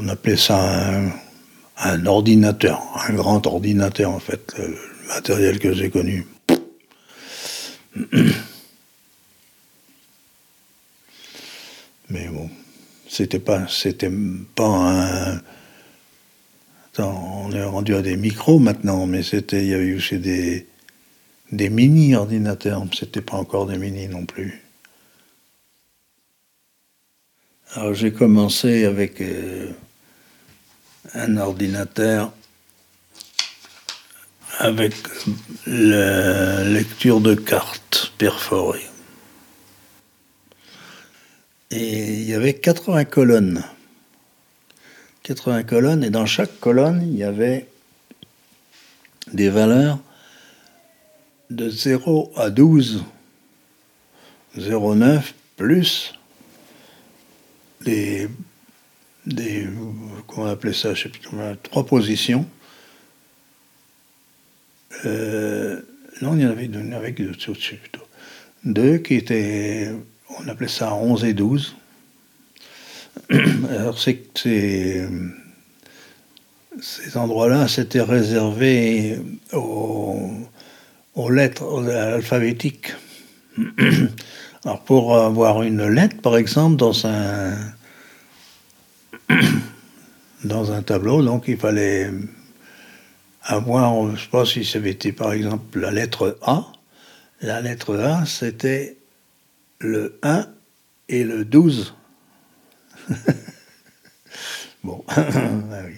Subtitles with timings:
[0.00, 1.00] On appelait ça
[1.76, 4.78] un, ordinateur, un grand ordinateur en fait, le
[5.08, 6.24] matériel que j'ai connu.
[12.10, 12.48] Mais bon,
[13.08, 14.12] c'était pas, c'était
[14.54, 15.42] pas un.
[16.92, 20.68] Attends, on est rendu à des micros maintenant, mais c'était, il y avait aussi des,
[21.50, 22.86] des mini ordinateurs.
[22.96, 24.62] C'était pas encore des mini non plus.
[27.74, 29.72] Alors j'ai commencé avec euh,
[31.14, 32.32] un ordinateur
[34.58, 34.94] avec
[35.66, 38.86] la lecture de cartes perforées.
[41.70, 43.64] Et il y avait 80 colonnes.
[45.22, 47.68] 80 colonnes, et dans chaque colonne, il y avait
[49.32, 49.98] des valeurs
[51.50, 53.04] de 0 à 12.
[54.56, 55.20] 0,9
[55.56, 56.14] plus
[57.82, 58.28] des,
[59.28, 59.68] des,
[60.26, 61.20] comment appelait ça, je sais plus
[61.62, 62.46] trois positions.
[65.04, 65.80] Euh,
[66.22, 68.02] non, il y en avait deux, avec deux au-dessus plutôt.
[68.64, 69.92] Deux qui étaient,
[70.40, 71.76] on appelait ça 11 et 12.
[73.30, 75.06] Alors, c'est ces,
[77.16, 79.18] endroits-là, c'était réservé
[79.52, 80.30] aux,
[81.14, 82.94] aux lettres alphabétiques.
[84.64, 87.56] Alors, pour avoir une lettre, par exemple, dans un,
[90.44, 92.10] dans un tableau, donc il fallait
[93.42, 94.78] avoir, je ne sais pas si ça
[95.16, 96.66] par exemple la lettre A.
[97.40, 98.96] La lettre A, c'était
[99.78, 100.46] le 1
[101.08, 101.94] et le 12.
[104.84, 105.22] bon, ah
[105.86, 105.94] oui.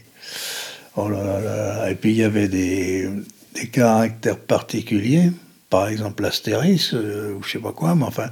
[0.97, 1.91] Oh là là là.
[1.91, 3.08] Et puis il y avait des,
[3.55, 5.33] des caractères particuliers,
[5.70, 8.28] par exemple l'astérisque, euh, ou je sais pas quoi, mais enfin.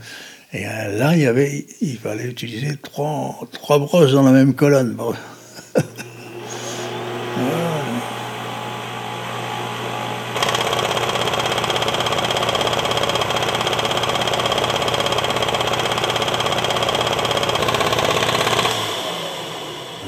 [0.50, 4.54] Et euh, là, il y avait, il fallait utiliser trois, trois brosses dans la même
[4.54, 4.94] colonne.
[4.94, 5.12] Bon.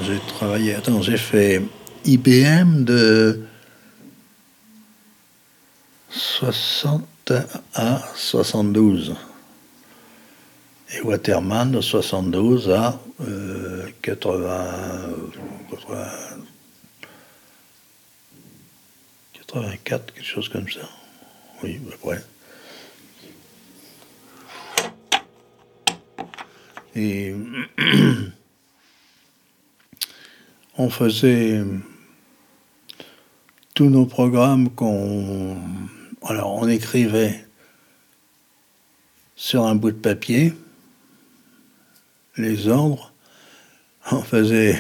[0.03, 1.61] J'ai travaillé, attends, j'ai fait
[2.07, 3.43] IBM de
[6.09, 7.05] 60
[7.75, 9.15] à 72
[10.93, 14.71] et Waterman de 72 à euh, 80,
[15.71, 16.07] 80,
[19.33, 20.89] 84, quelque chose comme ça.
[21.63, 22.25] Oui, à peu près.
[26.97, 27.35] Et
[30.77, 31.63] on faisait
[33.75, 35.57] tous nos programmes qu'on.
[36.23, 37.47] Alors, on écrivait
[39.37, 40.53] sur un bout de papier
[42.37, 43.13] les ordres.
[44.11, 44.79] On faisait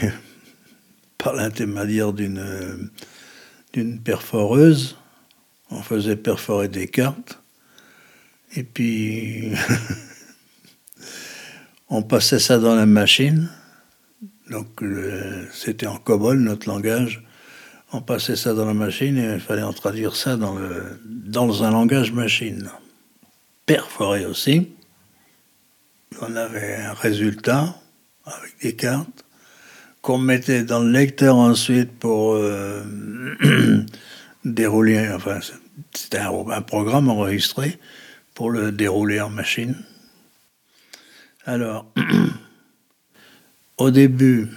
[1.18, 2.90] par l'intermédiaire d'une
[3.72, 4.96] d'une perforeuse,
[5.70, 7.40] on faisait perforer des cartes,
[8.56, 9.52] et puis
[11.88, 13.48] on passait ça dans la machine.
[14.50, 14.82] Donc
[15.52, 17.22] c'était en COBOL notre langage.
[17.92, 21.64] On passait ça dans la machine et il fallait en traduire ça dans, le, dans
[21.64, 22.70] un langage machine.
[23.66, 24.68] Perforé aussi.
[26.18, 27.76] On avait un résultat
[28.24, 29.24] avec des cartes
[30.02, 32.82] qu'on mettait dans le lecteur ensuite pour euh,
[34.44, 35.08] dérouler.
[35.14, 35.38] Enfin,
[35.94, 37.78] c'était un, un, programme enregistré
[38.34, 39.76] pour le dérouler en machine.
[41.44, 41.86] Alors,
[43.78, 44.48] au début,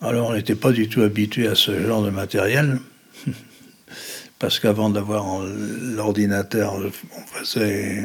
[0.00, 2.80] alors on n'était pas du tout habitué à ce genre de matériel.
[4.42, 6.90] Parce qu'avant d'avoir l'ordinateur, on
[7.44, 8.02] faisait,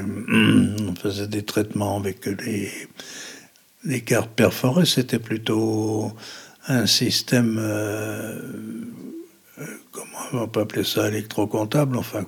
[1.27, 2.27] des traitements avec
[3.83, 6.11] les, cartes perforées, c'était plutôt
[6.67, 8.39] un système, euh,
[9.91, 12.23] comment on peut appeler ça, électrocomptable, enfin,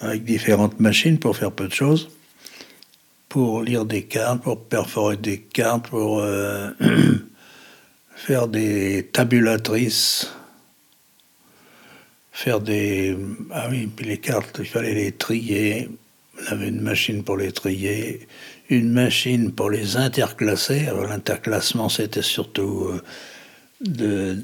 [0.00, 2.10] avec différentes machines pour faire peu de choses,
[3.28, 6.70] pour lire des cartes, pour perforer des cartes, pour euh,
[8.16, 10.28] faire des tabulatrices,
[12.40, 13.14] faire des...
[13.50, 15.90] Ah oui, puis les cartes, il fallait les trier,
[16.38, 18.26] on avait une machine pour les trier,
[18.70, 20.86] une machine pour les interclasser.
[20.86, 23.02] Alors l'interclassement, c'était surtout euh,
[23.82, 24.42] de,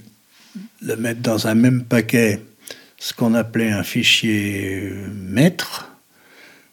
[0.83, 2.43] de, mettre dans un même paquet
[2.99, 5.91] ce qu'on appelait un fichier maître,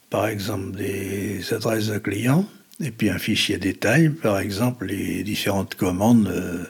[0.10, 2.46] par exemple des adresses de clients,
[2.82, 6.66] et puis un fichier détail, par exemple les différentes commandes euh,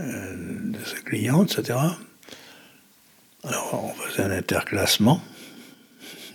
[0.00, 0.34] euh,
[0.72, 1.78] de ce client, etc.
[3.46, 5.22] Alors on faisait un interclassement,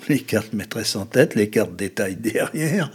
[0.07, 2.89] les cartes maîtresses en tête, les cartes détail derrière.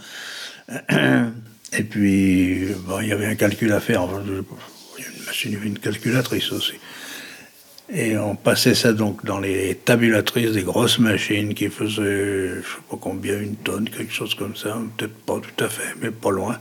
[1.73, 4.07] Et puis, bon, il y avait un calcul à faire.
[4.17, 4.43] Une
[5.25, 6.73] machine, une calculatrice aussi.
[7.89, 12.81] Et on passait ça donc dans les tabulatrices des grosses machines qui faisaient, je sais
[12.89, 16.31] pas combien, une tonne, quelque chose comme ça, peut-être pas tout à fait, mais pas
[16.31, 16.59] loin,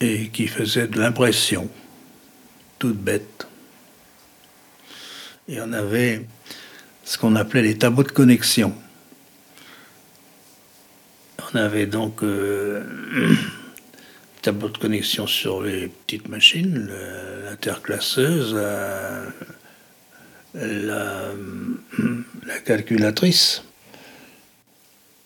[0.00, 1.68] et qui faisaient de l'impression,
[2.80, 3.46] toute bête.
[5.48, 6.26] Et on avait
[7.04, 8.74] ce qu'on appelait les tableaux de connexion.
[11.52, 12.82] On avait donc euh,
[14.42, 16.90] tableau de connexion sur les petites machines,
[17.44, 18.54] l'interclasseuse,
[20.54, 21.30] la,
[22.64, 23.62] calculatrice.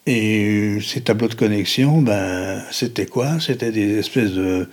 [0.05, 3.41] Et ces tableaux de connexion, ben, c'était quoi?
[3.41, 4.69] C'était des espèces de.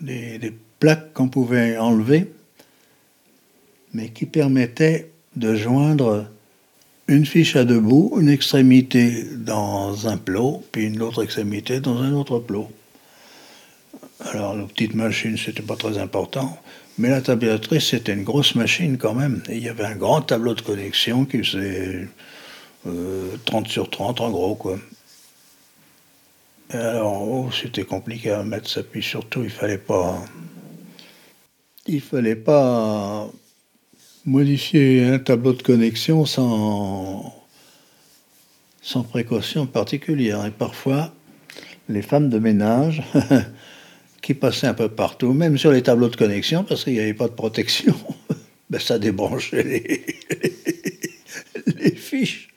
[0.00, 2.32] des plaques qu'on pouvait enlever,
[3.92, 6.26] mais qui permettaient de joindre
[7.08, 12.00] une fiche à deux bouts, une extrémité dans un plot, puis une autre extrémité dans
[12.00, 12.70] un autre plot.
[14.20, 16.58] Alors, la petite machine, c'était pas très important,
[16.98, 19.42] mais la tabulatrice, c'était une grosse machine quand même.
[19.48, 22.06] Il y avait un grand tableau de connexion qui faisait
[22.84, 24.78] 30 euh, sur 30 en gros, quoi.
[26.70, 30.22] Alors, oh, c'était compliqué à mettre ça, puis surtout, il fallait pas.
[31.86, 33.28] Il fallait pas
[34.24, 37.34] modifier un tableau de connexion sans,
[38.82, 40.44] sans précaution particulière.
[40.46, 41.14] Et parfois,
[41.88, 43.02] les femmes de ménage
[44.22, 47.14] qui passaient un peu partout, même sur les tableaux de connexion, parce qu'il n'y avait
[47.14, 47.94] pas de protection,
[48.70, 49.62] ben ça débranchait
[51.66, 52.48] les, fiches.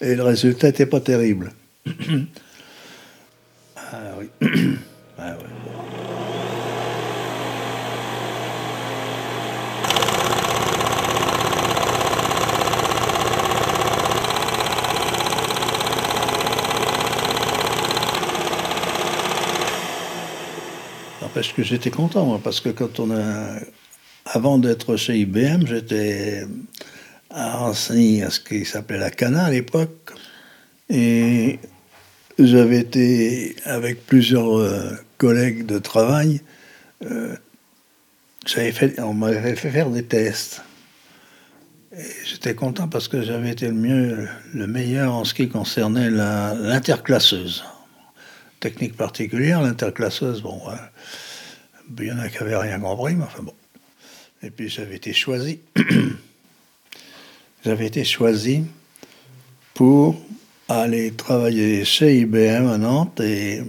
[0.00, 1.52] Et le résultat n'était pas terrible.
[3.76, 4.28] ah oui.
[5.18, 5.81] Ah, ouais.
[21.42, 23.58] Parce que j'étais content, parce que quand on a.
[24.26, 26.46] Avant d'être chez IBM, j'étais
[27.30, 30.12] enseigné à ce qui s'appelait la CANA à l'époque.
[30.88, 31.58] Et
[32.38, 36.42] j'avais été avec plusieurs euh, collègues de travail.
[37.04, 37.34] Euh,
[38.46, 40.62] fait, on m'avait fait faire des tests.
[41.96, 46.08] Et j'étais content parce que j'avais été le mieux, le meilleur en ce qui concernait
[46.08, 47.64] l'interclasseuse.
[48.60, 50.60] Technique particulière, l'interclasseuse, bon,
[51.98, 53.54] il y en a qui n'avaient rien compris, mais enfin bon.
[54.42, 55.60] Et puis j'avais été choisi.
[57.64, 58.64] j'avais été choisi
[59.74, 60.16] pour
[60.68, 63.62] aller travailler chez IBM à Nantes et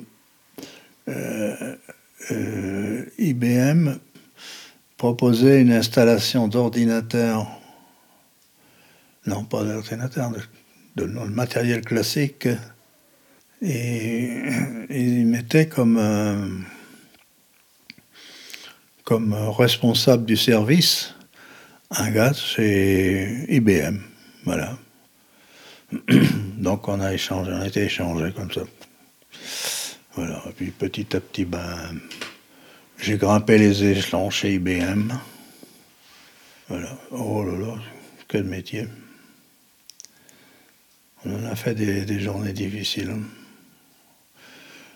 [1.07, 1.75] euh,
[2.31, 3.95] euh, IBM
[4.97, 7.47] proposait une installation d'ordinateur,
[9.25, 10.31] non pas d'ordinateur,
[10.95, 12.47] de, de, matériel classique,
[13.61, 14.43] et
[14.89, 16.65] il mettait comme
[19.03, 21.13] comme responsable du service
[21.95, 23.99] un gars chez IBM.
[24.45, 24.77] Voilà.
[26.57, 28.61] Donc on a échangé, on a été échangé comme ça.
[30.15, 30.41] Voilà.
[30.49, 31.99] Et puis petit à petit, ben,
[32.97, 35.11] j'ai grimpé les échelons chez IBM.
[36.67, 36.97] Voilà.
[37.11, 37.75] Oh là là,
[38.27, 38.87] quel métier.
[41.25, 43.15] On en a fait des, journées difficiles.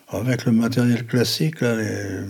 [0.09, 2.25] Avec le matériel classique, là, les,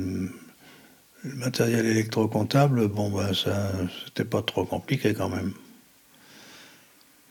[1.27, 3.72] le matériel électrocomptable, bon, ben, ça,
[4.05, 5.53] c'était pas trop compliqué quand même.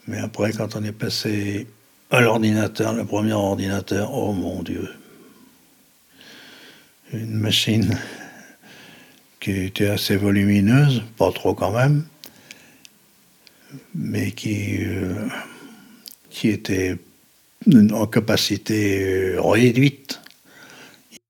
[0.06, 1.66] Mais après, quand on est passé
[2.10, 4.88] à l'ordinateur, le premier ordinateur, oh mon Dieu.
[7.12, 7.98] Une machine
[9.40, 12.04] qui était assez volumineuse, pas trop quand même,
[13.94, 15.28] mais qui, euh,
[16.30, 16.98] qui était
[17.92, 20.20] en capacité réduite.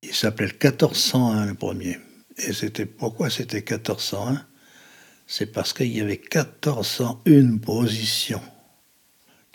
[0.03, 1.99] Il s'appelait le 1401 le premier.
[2.39, 4.45] Et c'était pourquoi c'était 1401
[5.27, 8.43] C'est parce qu'il y avait 1401 positions.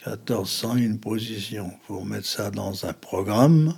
[0.06, 1.72] 1401 positions.
[1.86, 3.78] Pour mettre ça dans un programme.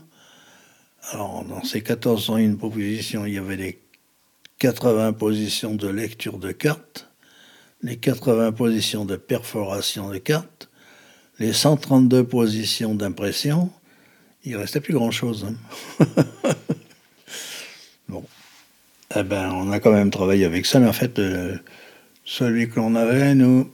[1.12, 3.80] Alors, dans ces 1401 positions, il y avait les
[4.60, 7.10] 80 positions de lecture de cartes,
[7.82, 10.70] les 80 positions de perforation de cartes,
[11.40, 13.70] les 132 positions d'impression.
[14.46, 15.46] Il restait plus grand-chose.
[16.00, 16.06] Hein.
[18.08, 18.24] bon.
[19.16, 21.58] Eh ben, on a quand même travaillé avec ça, mais en fait, euh,
[22.26, 23.72] celui que l'on avait, nous,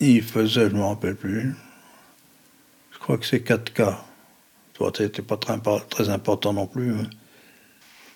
[0.00, 1.54] il faisait, je ne me rappelle plus,
[2.92, 3.96] je crois que c'est 4K.
[4.96, 6.92] C'était pas très, important non plus.
[6.92, 7.10] Hein.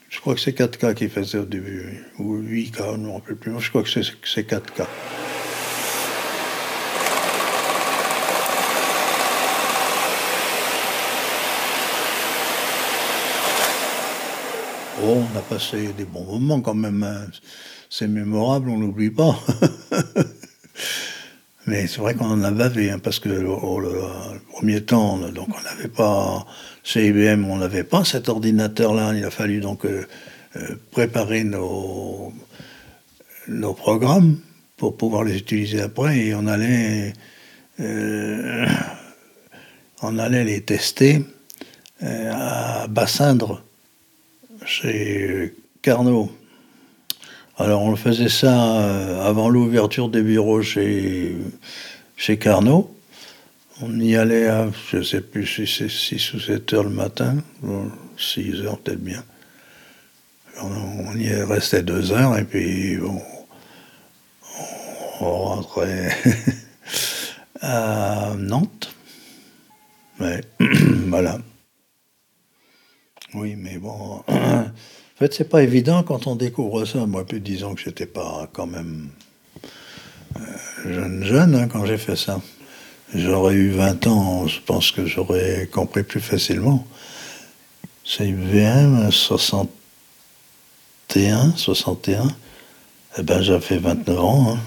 [0.09, 3.37] Je crois que c'est 4K qu'il faisait au début, ou 8K, je ne me rappelle
[3.37, 3.59] plus.
[3.61, 4.87] Je crois que c'est 4K.
[15.07, 17.03] On a passé des bons moments quand même.
[17.03, 17.27] Hein.
[17.91, 19.39] C'est mémorable, on n'oublie pas.
[21.67, 23.93] Mais c'est vrai qu'on en a bavé, hein, parce que oh le
[24.51, 26.47] premier temps, donc on n'avait pas,
[26.83, 29.13] chez IBM, on n'avait pas cet ordinateur-là.
[29.15, 30.07] Il a fallu donc euh,
[30.57, 32.33] euh, préparer nos,
[33.49, 34.39] nos programmes
[34.79, 37.13] pour pouvoir les utiliser après, et on allait,
[37.81, 38.67] euh,
[40.01, 41.23] on allait les tester
[42.01, 43.63] à Bassindre,
[44.81, 46.31] chez Carnot.
[47.59, 51.37] Alors on faisait ça euh, avant l'ouverture des bureaux chez,
[52.17, 52.93] chez Carnot.
[53.83, 56.91] On y allait à, je ne sais plus si c'est 6 ou 7 heures le
[56.91, 57.37] matin,
[58.17, 59.23] 6 heures peut-être bien.
[60.61, 63.21] On, y restait 2 heures et puis on,
[65.25, 66.11] rentrait
[67.61, 68.93] à Nantes.
[71.09, 71.39] Voilà.
[73.35, 74.23] Oui, mais bon.
[75.17, 77.07] En fait, c'est pas évident quand on découvre ça.
[77.07, 79.11] Moi, plus disons que j'étais pas quand même
[80.37, 80.41] euh,
[80.93, 82.41] jeune, jeune hein, quand j'ai fait ça.
[83.15, 86.85] J'aurais eu 20 ans, je pense que j'aurais compris plus facilement.
[88.05, 92.27] C'est IBM 61, 61.
[93.17, 94.59] Eh ben, j'avais 29 ans.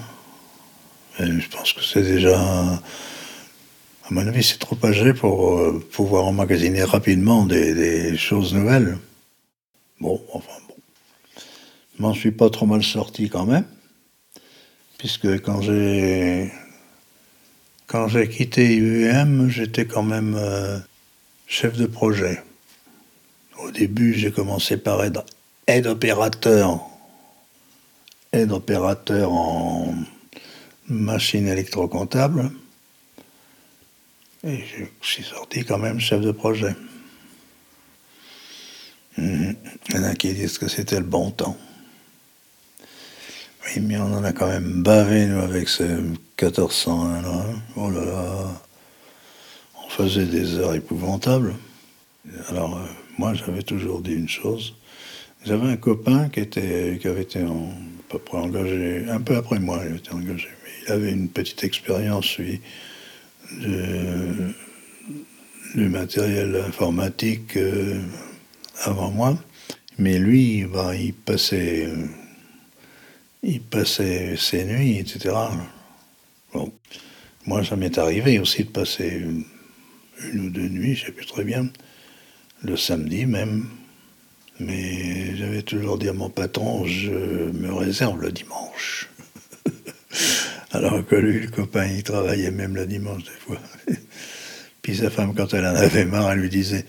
[1.18, 1.18] Hein.
[1.18, 2.40] Je pense que c'est déjà.
[4.10, 8.96] À mon avis, c'est trop âgé pour euh, pouvoir emmagasiner rapidement des choses nouvelles.
[10.00, 10.74] Bon, enfin bon.
[11.94, 13.66] Je m'en suis pas trop mal sorti quand même,
[14.96, 16.50] puisque quand j'ai
[17.86, 20.78] quand j'ai quitté IBM, j'étais quand même euh,
[21.46, 22.42] chef de projet.
[23.62, 25.26] Au début, j'ai commencé par être
[25.66, 26.80] aide opérateur,
[28.32, 29.94] aide opérateur en
[30.88, 32.50] machine électrocomptable,
[34.48, 36.74] et je suis sorti quand même chef de projet.
[39.16, 39.56] Il
[39.94, 41.56] y en a qui disent que c'était le bon temps.
[43.66, 47.44] Oui, mais on en a quand même bavé, nous, avec ces 1401 là.
[47.76, 48.62] Oh là là.
[49.84, 51.54] On faisait des heures épouvantables.
[52.48, 52.86] Alors, euh,
[53.18, 54.74] moi, j'avais toujours dit une chose.
[55.44, 57.46] J'avais un copain qui, était, qui avait été à
[58.08, 60.48] peu près engagé, un peu après moi, il était engagé,
[60.86, 62.60] il avait une petite expérience, lui,
[65.74, 67.56] du matériel informatique.
[67.56, 68.00] Euh,
[68.84, 69.38] avant moi,
[69.98, 71.88] mais lui, bah, il passait,
[73.42, 75.34] il passait ses nuits, etc.
[76.52, 76.72] Bon,
[77.46, 79.44] moi, ça m'est arrivé aussi de passer une,
[80.40, 81.68] ou deux nuits, je sais plus très bien,
[82.62, 83.68] le samedi même.
[84.60, 89.08] Mais j'avais toujours dit à mon patron, je me réserve le dimanche.
[90.70, 93.58] Alors que lui, le copain, il travaillait même le dimanche des fois.
[94.82, 96.84] Puis sa femme, quand elle en avait marre, elle lui disait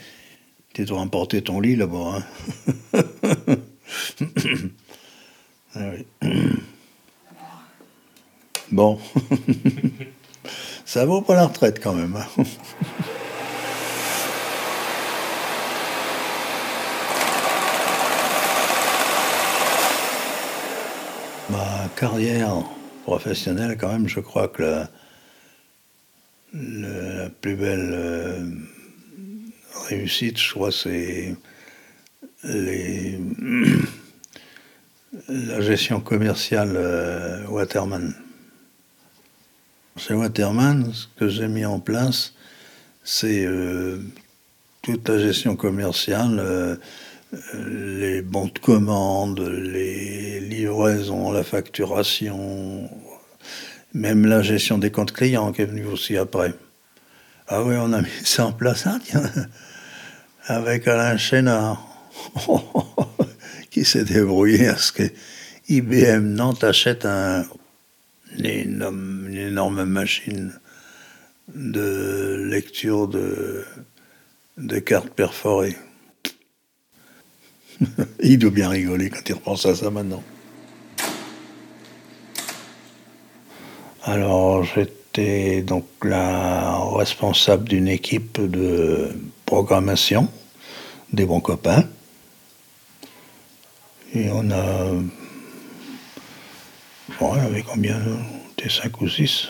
[0.73, 2.23] tu dois emporter ton lit là-bas.
[2.93, 3.03] Hein?
[5.75, 5.91] ah
[8.71, 8.99] bon.
[10.85, 12.15] Ça vaut pas la retraite quand même.
[12.15, 12.43] Hein?
[21.49, 22.63] Ma carrière
[23.09, 24.85] professionnelle, quand même, je crois que
[26.53, 28.45] la, plus belle euh,
[29.87, 31.35] réussite, je crois, c'est
[35.27, 38.13] la gestion commerciale euh, Waterman.
[39.97, 42.35] Chez Waterman, ce que j'ai mis en place,
[43.03, 43.97] c'est euh,
[44.83, 46.79] toute la gestion commerciale,
[47.53, 52.89] les bons de commande, les livraisons, la facturation,
[53.93, 56.53] même la gestion des comptes clients qui est venue aussi après.
[57.47, 59.23] Ah oui, on a mis ça en place, hein, tiens
[60.49, 61.87] avec Alain Chénard,
[63.69, 65.03] qui s'est débrouillé à ce que
[65.67, 67.45] IBM Nantes achète un,
[68.37, 70.51] une, énorme, machine
[71.53, 73.63] de lecture de,
[74.57, 75.77] de cartes perforées.
[78.21, 80.23] il doit bien rigoler quand il repense à ça maintenant.
[84.03, 89.09] Alors j'étais donc la responsable d'une équipe de
[89.45, 90.29] programmation
[91.13, 91.83] des bons copains.
[94.13, 94.85] Et on a.
[97.19, 97.99] Bon, on avait combien
[98.57, 99.49] Des 5 ou 6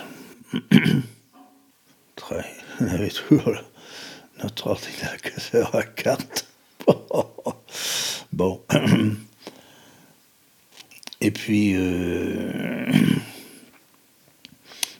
[2.15, 2.45] Très.
[2.81, 3.53] On avait toujours
[4.41, 6.47] notre ordinateur à carte.
[8.39, 8.61] Bon.
[11.21, 11.73] Et puis.
[11.75, 12.85] Euh,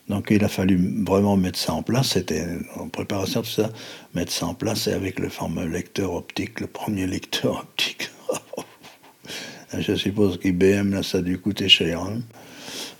[0.08, 2.44] donc il a fallu vraiment mettre ça en place, c'était
[2.76, 3.70] en préparation de ça,
[4.12, 8.10] mettre ça en place et avec le fameux lecteur optique, le premier lecteur optique.
[9.78, 12.02] je suppose qu'IBM, là, ça a dû coûter cher.
[12.02, 12.22] Hein.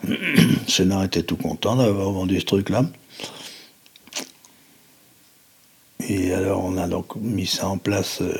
[0.68, 2.84] Sénat était tout content d'avoir vendu ce truc-là.
[6.08, 8.20] Et alors, on a donc mis ça en place.
[8.22, 8.38] Euh,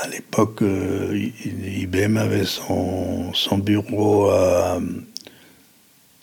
[0.00, 4.80] à l'époque, euh, IBM avait son, son bureau à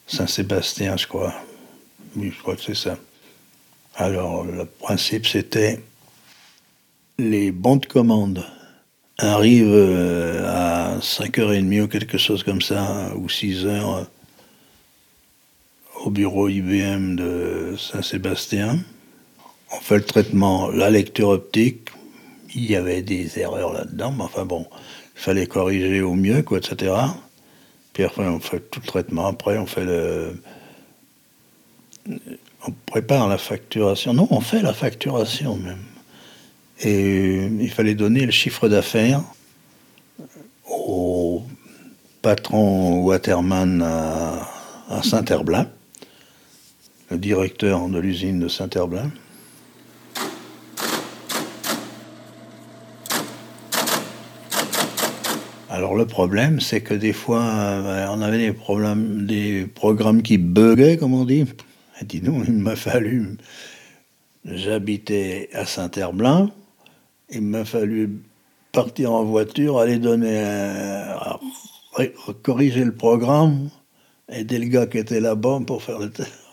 [0.08, 1.34] Saint-Sébastien, je crois.
[2.16, 2.98] Oui, je crois que c'est ça.
[3.96, 5.80] Alors, le principe, c'était
[7.20, 8.44] les bons de commande
[9.20, 14.06] arrivent euh, à 5h30 ou quelque chose comme ça, ou 6h,
[16.04, 18.80] au bureau IBM de Saint-Sébastien.
[19.72, 21.90] On fait le traitement, la lecture optique.
[22.56, 24.66] Il y avait des erreurs là-dedans, mais enfin bon,
[25.16, 26.94] il fallait corriger au mieux, quoi, etc.
[27.94, 29.28] Puis après, on fait tout le traitement.
[29.28, 30.42] Après, on fait le.
[32.68, 34.14] On prépare la facturation.
[34.14, 35.84] Non, on fait la facturation même.
[36.80, 39.24] Et il fallait donner le chiffre d'affaires
[40.70, 41.44] au
[42.22, 44.48] patron Waterman à,
[44.90, 45.68] à Saint-Herblain,
[47.10, 49.10] le directeur de l'usine de Saint-Herblain.
[55.78, 60.40] Alors le problème, c'est que des fois, euh, on avait des problèmes, des programmes qui
[60.40, 61.46] buguaient, comme on dit.
[62.02, 63.38] Dis nous, il m'a fallu.
[64.44, 66.50] J'habitais à Saint-Herblain
[67.30, 68.22] il m'a fallu
[68.72, 70.44] partir en voiture, aller donner,
[72.42, 73.70] corriger le programme,
[74.30, 76.12] aider le gars qui était là-bas pour faire le.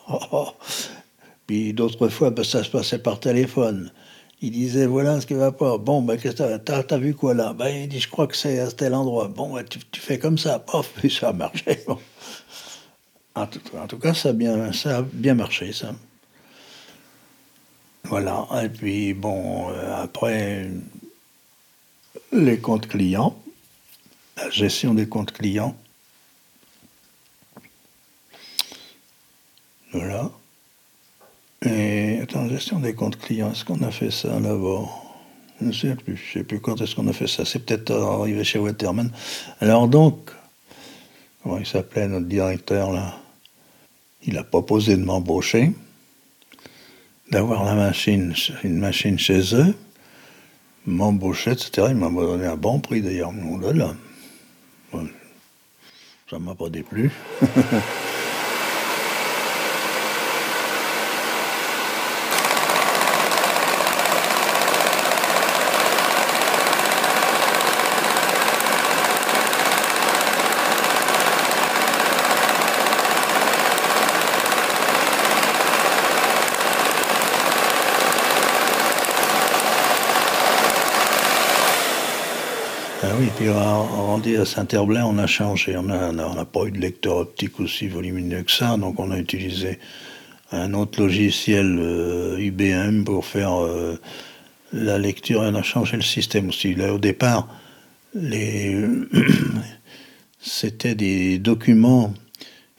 [1.46, 3.90] Puis d'autres fois, ben, ça se passait par téléphone.
[4.44, 5.78] Il disait voilà ce qui va pas.
[5.78, 7.54] Bon, ben, t'as, as vu quoi là?
[7.54, 9.28] Ben, Il dit je crois que c'est à tel endroit.
[9.28, 11.78] Bon, ben, tu, fais comme ça, pof, puis ça a marché.
[13.34, 15.94] En, tout, cas, ça bien, ça a bien marché, ça.
[18.04, 20.70] Voilà, et puis bon, euh, après,
[22.30, 23.34] les comptes clients,
[24.36, 25.74] la gestion des comptes clients.
[29.92, 30.30] Voilà.
[31.64, 34.86] Et attends, gestion des comptes clients, est-ce qu'on a fait ça là-bas
[35.60, 37.44] Je ne sais plus, je ne sais plus quand est-ce qu'on a fait ça.
[37.44, 39.10] C'est peut-être arrivé chez Waterman.
[39.60, 40.30] Alors donc,
[41.42, 43.14] comment il s'appelait notre directeur là?
[44.26, 45.72] Il a proposé de m'embaucher
[47.30, 49.74] d'avoir la machine, une machine chez eux,
[50.86, 51.88] m'embaucher, etc.
[51.90, 53.32] Ils m'ont donné un bon prix d'ailleurs.
[53.74, 53.94] Là,
[56.30, 57.10] ça m'a pas déplu.
[83.36, 85.76] puis rendu à Saint-Herblain, on a changé.
[85.76, 89.78] On n'a pas eu de lecteur optique aussi volumineux que ça, donc on a utilisé
[90.52, 93.98] un autre logiciel IBM euh, pour faire euh,
[94.72, 96.74] la lecture on a changé le système aussi.
[96.74, 97.48] Là, au départ,
[100.40, 102.14] c'était des documents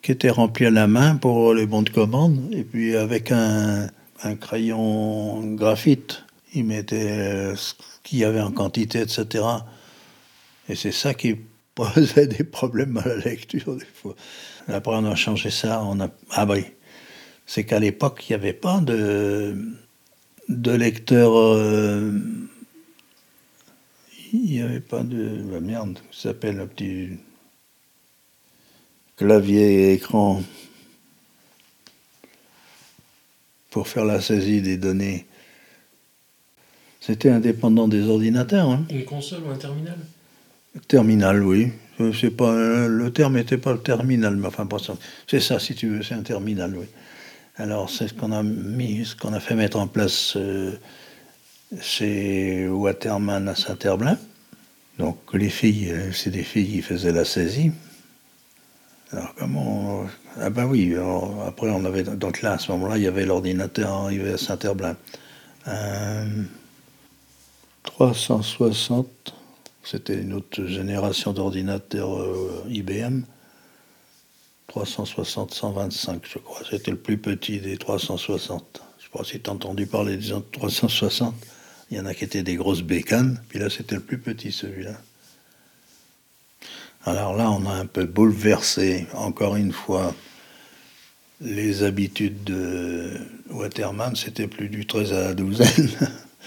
[0.01, 3.87] qui étaient remplis à la main pour les bons de commande, et puis avec un,
[4.23, 9.43] un crayon graphite, ils mettaient ce qu'il y avait en quantité, etc.
[10.69, 11.35] Et c'est ça qui
[11.75, 14.15] posait des problèmes à la lecture des fois.
[14.67, 15.83] Après, on a changé ça.
[16.31, 16.65] Ah oui,
[17.45, 19.55] c'est qu'à l'époque, il n'y avait pas de,
[20.49, 21.37] de lecteur.
[21.37, 22.11] Euh,
[24.33, 25.45] il n'y avait pas de.
[25.51, 27.09] La merde, ça s'appelle un petit
[29.17, 30.43] clavier et écran
[33.69, 35.25] pour faire la saisie des données.
[37.01, 38.69] C'était indépendant des ordinateurs.
[38.69, 38.85] Hein.
[38.89, 39.99] Une console ou un terminal?
[40.87, 41.71] Terminal, oui.
[42.19, 44.67] C'est pas, le terme n'était pas le terminal, mais enfin,
[45.27, 46.85] c'est ça, si tu veux, c'est un terminal, oui.
[47.55, 50.73] Alors, c'est ce qu'on a mis, ce qu'on a fait mettre en place euh,
[51.79, 54.17] chez Waterman à Saint-Herblain.
[54.99, 57.71] Donc, les filles, euh, c'est des filles qui faisaient la saisie.
[59.13, 60.05] Alors, comment.
[60.37, 60.93] Ah, ben oui,
[61.47, 62.03] après, on avait.
[62.03, 64.97] Donc là, à ce moment-là, il y avait l'ordinateur arrivé à Saint-Herblain.
[67.83, 69.34] 360
[69.87, 72.25] c'était une autre génération d'ordinateurs
[72.67, 73.21] IBM.
[74.73, 76.61] 360-125, je crois.
[76.69, 78.81] C'était le plus petit des 360.
[78.99, 81.33] Je pas si tu as entendu parler des 360.
[81.91, 83.41] Il y en a qui étaient des grosses bécanes.
[83.47, 84.97] Puis là, c'était le plus petit, celui-là.
[87.05, 90.15] Alors là, on a un peu bouleversé, encore une fois,
[91.39, 93.11] les habitudes de
[93.51, 94.15] Waterman.
[94.15, 95.89] C'était plus du 13 à la douzaine.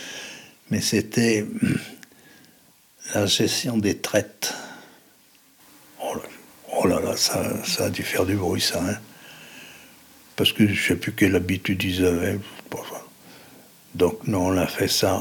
[0.71, 1.47] Mais c'était
[3.15, 4.55] la gestion des traites.
[7.17, 8.81] ça, ça, a dû faire du bruit, ça.
[8.83, 8.97] Hein.
[10.37, 12.39] Parce que je ne sais plus quelle habitude ils avaient.
[13.95, 15.21] Donc, nous, on a fait ça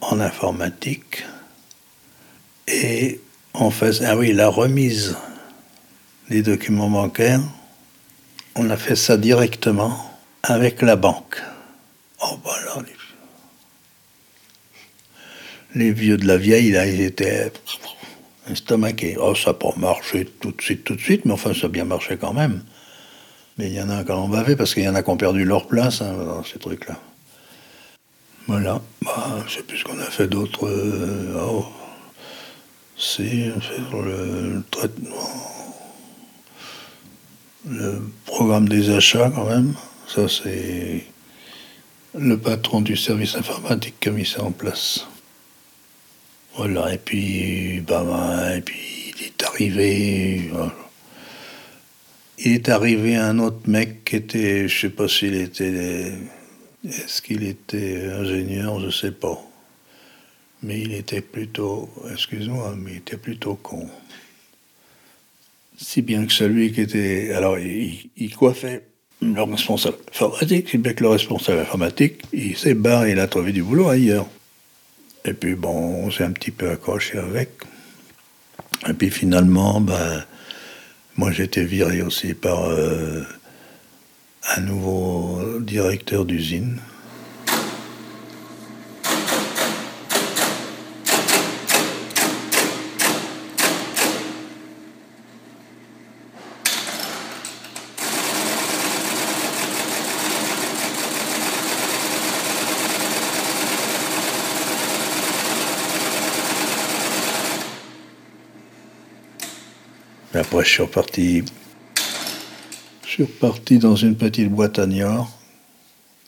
[0.00, 1.24] en informatique.
[2.66, 3.20] Et
[3.54, 5.16] on faisait, ah oui, la remise
[6.28, 7.40] des documents bancaires,
[8.56, 11.40] on a fait ça directement avec la banque.
[12.20, 12.82] Oh, bah là,
[15.76, 17.52] les, vieux de la vieille, là, ils étaient
[18.50, 19.16] estomaqués.
[19.20, 21.68] Oh, ça n'a pas marché tout de suite, tout de suite, mais enfin, ça a
[21.68, 22.62] bien marché quand même.
[23.58, 25.16] Mais il y en a qui ont bavé parce qu'il y en a qui ont
[25.16, 26.98] perdu leur place hein, dans ces trucs-là.
[28.46, 28.80] Voilà.
[29.02, 30.66] Bah, je sais plus ce qu'on a fait d'autre.
[30.66, 31.66] Euh, oh.
[32.98, 33.50] Si,
[33.92, 35.56] le traitement
[37.68, 39.74] le programme des achats quand même.
[40.08, 41.04] Ça, c'est
[42.14, 45.06] le patron du service informatique qui a mis ça en place.
[46.56, 50.50] Voilà, et puis, bah, bah et puis il est arrivé.
[52.38, 56.12] Il est arrivé un autre mec qui était, je sais pas s'il était,
[56.88, 59.38] est-ce qu'il était ingénieur, je sais pas.
[60.62, 63.88] Mais il était plutôt, excuse-moi, mais il était plutôt con.
[65.76, 67.32] Si bien que celui qui était.
[67.34, 68.86] Alors, il, coiffait
[69.20, 73.52] le responsable informatique, si bien que le responsable informatique, il s'est barré, il a trouvé
[73.52, 74.26] du boulot ailleurs.
[75.26, 77.50] Et puis, bon, on s'est un petit peu accroché avec.
[78.88, 80.24] Et puis finalement, ben,
[81.16, 83.22] moi j'étais viré aussi par euh,
[84.56, 86.78] un nouveau directeur d'usine.
[110.52, 111.44] Je suis reparti.
[113.06, 115.30] Je dans une petite boîte à Niort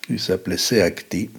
[0.07, 1.31] qui s'appelait Seacti.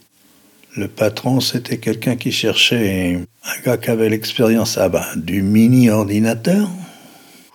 [0.77, 6.69] Le patron, c'était quelqu'un qui cherchait un gars qui avait l'expérience ah ben, du mini-ordinateur.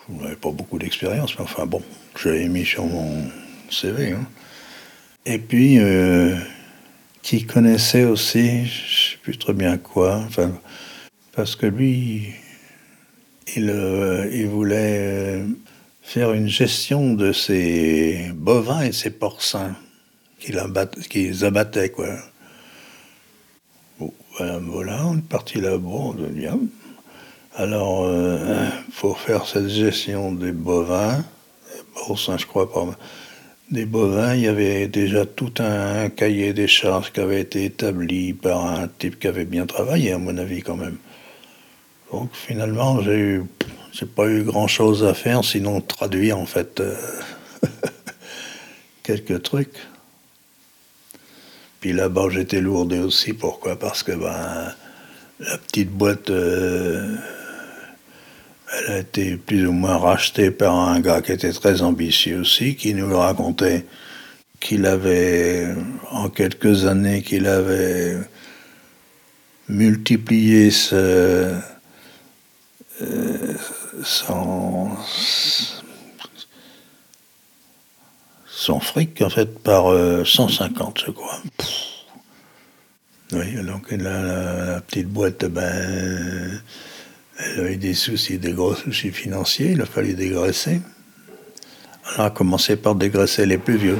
[0.09, 1.83] Je n'avais pas beaucoup d'expérience, mais enfin bon,
[2.21, 3.29] j'avais mis sur mon
[3.71, 4.13] CV.
[4.13, 4.27] Hein.
[5.25, 6.37] Et puis, euh,
[7.23, 10.27] qui connaissait aussi, je ne sais plus très bien quoi,
[11.33, 12.35] parce que lui,
[13.59, 15.47] euh, il, voulait euh,
[16.03, 19.77] faire une gestion de ses bovins et ses porcins
[20.39, 22.09] qu'ils abattaient, quoi.
[23.99, 26.59] Bon, voilà, on est parti là-bas, on bien.
[27.57, 32.87] Alors, il euh, faut faire cette gestion des bovins, des porcins, je crois pas.
[33.71, 38.35] Des bovins, il y avait déjà tout un cahier des charges qui avait été établi
[38.35, 40.99] par un type qui avait bien travaillé, à mon avis, quand même.
[42.15, 43.45] Donc finalement, j'ai eu,
[44.15, 46.95] pas eu grand chose à faire, sinon traduire en fait euh,
[49.03, 49.77] quelques trucs.
[51.81, 53.33] Puis là-bas, j'étais lourdé aussi.
[53.33, 53.77] Pourquoi?
[53.77, 54.73] Parce que ben,
[55.41, 57.17] la petite boîte, euh,
[58.73, 62.77] elle a été plus ou moins rachetée par un gars qui était très ambitieux aussi,
[62.77, 63.87] qui nous racontait
[64.61, 65.75] qu'il avait,
[66.13, 68.19] en quelques années, qu'il avait
[69.69, 71.74] multiplié ce
[73.03, 73.55] euh,
[74.05, 74.91] son,
[78.47, 79.87] son fric, en fait, par
[80.25, 81.43] 150, euh, je crois.
[83.33, 86.63] Oui, donc la, petite boîte, ben,
[87.39, 90.81] elle avait des soucis, des gros soucis financiers, il a fallu dégraisser.
[92.17, 93.99] On a commencé par dégraisser les plus vieux.